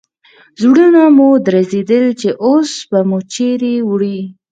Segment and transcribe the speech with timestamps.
[0.61, 4.19] زړونه مو درزېدل چې اوس به مو چیرې وړي.